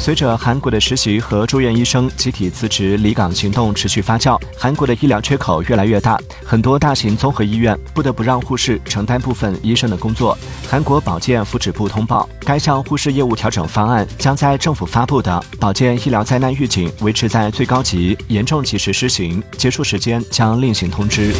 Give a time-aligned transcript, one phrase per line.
[0.00, 6.18] 随着韩国的实习和住院医生集体辞职离岗行动持续发酵，韩国的医疗缺口越来越大。
[6.42, 10.38] 很多大型综合医院不得不让护士承担部分医生的工作。
[10.66, 21.34] 韩国保健福祉部通报，该项护士业务调整方案将在政府发布的保健医疗灾难预警维持在最高级，严重及时施行，结束时间将另行通知。